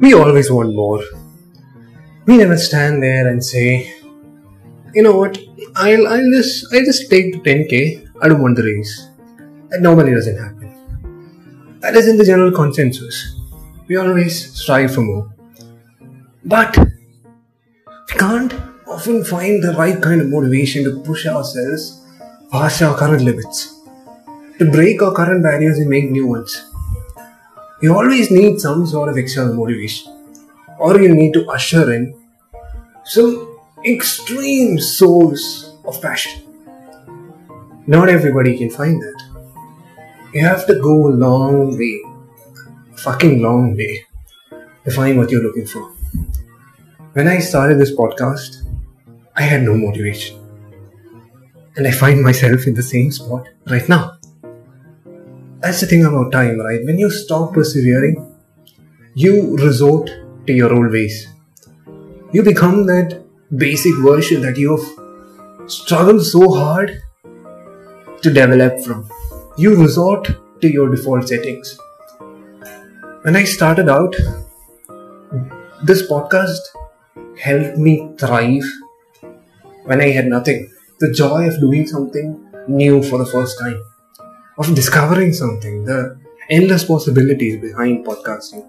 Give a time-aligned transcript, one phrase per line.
[0.00, 1.02] we always want more.
[2.26, 3.94] We never stand there and say,
[4.94, 5.38] you know what,
[5.74, 9.08] I'll, I'll just I'll just take the 10k, I don't want the race.
[9.70, 11.78] That normally doesn't happen.
[11.80, 13.36] That isn't the general consensus.
[13.86, 15.32] We always strive for more.
[16.44, 18.54] But we can't
[18.86, 22.04] often find the right kind of motivation to push ourselves
[22.50, 23.80] past our current limits,
[24.58, 26.64] to break our current barriers and make new ones.
[27.80, 30.12] You always need some sort of external motivation,
[30.78, 32.14] or you need to usher in
[33.04, 36.42] some extreme source of passion.
[37.86, 39.22] Not everybody can find that.
[40.34, 42.00] You have to go a long way,
[42.96, 44.04] fucking long way,
[44.84, 45.88] to find what you're looking for.
[47.12, 48.66] When I started this podcast,
[49.36, 50.36] I had no motivation.
[51.76, 54.17] And I find myself in the same spot right now.
[55.60, 56.84] That's the thing about time, right?
[56.84, 58.16] When you stop persevering,
[59.14, 60.08] you resort
[60.46, 61.26] to your old ways.
[62.32, 63.24] You become that
[63.56, 64.86] basic version that you've
[65.68, 67.02] struggled so hard
[68.22, 69.10] to develop from.
[69.56, 70.28] You resort
[70.60, 71.76] to your default settings.
[73.22, 74.14] When I started out,
[75.82, 76.60] this podcast
[77.36, 78.62] helped me thrive
[79.86, 80.72] when I had nothing.
[81.00, 83.82] The joy of doing something new for the first time
[84.58, 86.18] of discovering something, the
[86.50, 88.66] endless possibilities behind podcasting.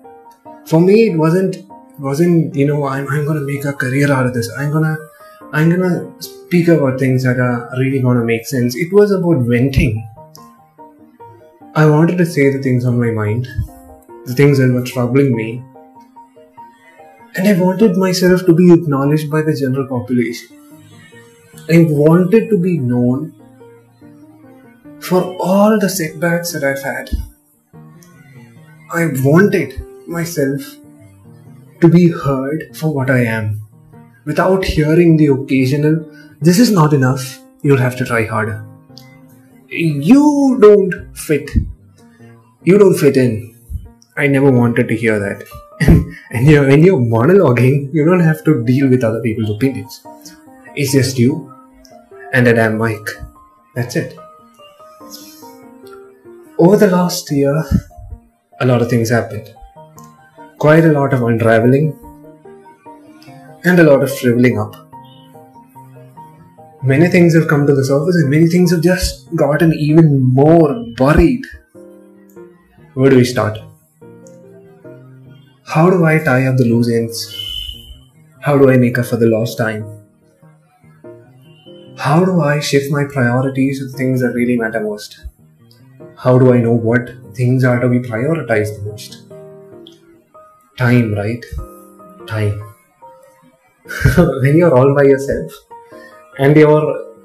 [0.66, 1.58] For me, it wasn't
[1.98, 4.50] wasn't you know I'm, I'm gonna make a career out of this.
[4.58, 4.98] I'm gonna
[5.52, 8.76] I'm gonna speak about things that are really gonna make sense.
[8.76, 10.08] It was about venting.
[11.76, 13.48] I wanted to say the things on my mind,
[14.26, 15.64] the things that were troubling me,
[17.36, 20.50] and I wanted myself to be acknowledged by the general population.
[21.72, 23.39] I wanted to be known
[25.09, 27.09] for all the setbacks that I've had.
[28.93, 30.61] I wanted myself
[31.81, 33.61] to be heard for what I am
[34.25, 35.95] without hearing the occasional,
[36.42, 38.64] this is not enough, you'll have to try harder.
[39.69, 41.49] You don't fit.
[42.64, 43.55] You don't fit in.
[44.15, 45.43] I never wanted to hear that.
[46.31, 50.02] and you're, when you're monologuing, you don't have to deal with other people's opinions.
[50.75, 51.52] It's just you
[52.31, 53.08] and a damn mic.
[53.73, 54.19] That's it
[56.59, 57.64] over the last year,
[58.59, 59.55] a lot of things happened.
[60.58, 61.97] Quite a lot of unraveling
[63.64, 64.75] and a lot of shriveling up.
[66.83, 70.86] Many things have come to the surface and many things have just gotten even more
[70.98, 71.43] buried.
[72.93, 73.58] Where do we start?
[75.65, 77.17] How do I tie up the loose ends?
[78.42, 79.86] How do I make up for the lost time?
[81.98, 85.29] How do I shift my priorities to the things that really matter most?
[86.23, 89.23] How do I know what things are to be prioritized the most?
[90.77, 91.45] Time, right?
[92.27, 92.61] Time.
[94.41, 95.52] when you're all by yourself
[96.37, 97.15] and you're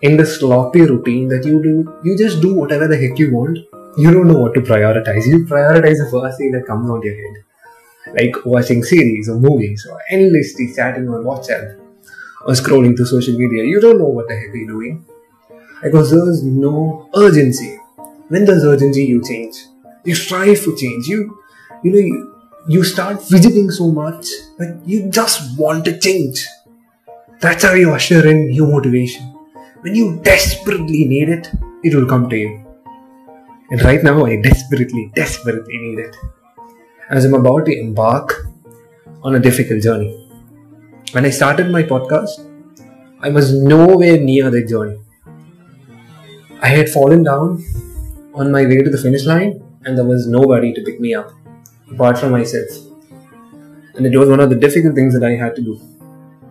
[0.00, 3.58] in the sloppy routine that you do, you just do whatever the heck you want.
[3.96, 5.24] You don't know what to prioritize.
[5.26, 7.44] You prioritize the first thing that comes out your head,
[8.16, 11.78] like watching series or movies or endlessly chatting on WhatsApp
[12.44, 13.62] or scrolling through social media.
[13.62, 15.06] You don't know what the heck you're doing
[15.80, 17.78] because there's no urgency
[18.32, 19.56] when there's urgency, you change.
[20.04, 21.06] You strive for change.
[21.06, 21.38] You,
[21.84, 22.34] you know, you,
[22.66, 24.26] you start fidgeting so much
[24.56, 26.46] that you just want to change.
[27.40, 29.26] That's how you usher in new motivation.
[29.82, 31.50] When you desperately need it,
[31.84, 32.64] it will come to you.
[33.70, 36.16] And right now, I desperately, desperately need it.
[37.10, 38.46] As I'm about to embark
[39.22, 40.10] on a difficult journey.
[41.10, 42.48] When I started my podcast,
[43.20, 44.98] I was nowhere near that journey.
[46.62, 47.62] I had fallen down
[48.34, 51.32] on my way to the finish line, and there was nobody to pick me up
[51.90, 52.68] apart from myself.
[53.94, 55.80] And it was one of the difficult things that I had to do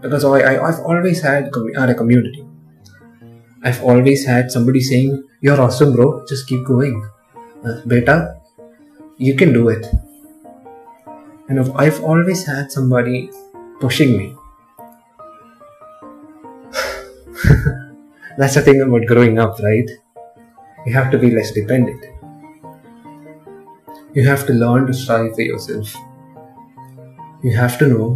[0.01, 2.45] because I, have always had, had a community.
[3.63, 7.07] I've always had somebody saying, You're awesome, bro, just keep going.
[7.63, 8.41] Uh, beta,
[9.17, 9.85] you can do it.
[11.47, 13.29] And I've always had somebody
[13.79, 14.35] pushing me.
[18.37, 19.89] That's the thing about growing up, right?
[20.85, 22.05] You have to be less dependent.
[24.13, 25.95] You have to learn to strive for yourself.
[27.43, 28.07] You have to know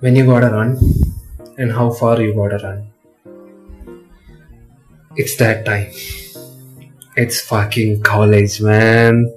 [0.00, 0.78] when you gotta run
[1.56, 2.90] and how far you gotta run.
[5.16, 5.92] It's that time.
[7.16, 9.32] It's fucking college, man.